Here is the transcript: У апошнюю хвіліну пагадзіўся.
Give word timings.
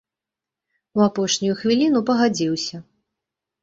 У 1.01 1.05
апошнюю 1.09 1.53
хвіліну 1.63 2.05
пагадзіўся. 2.11 2.87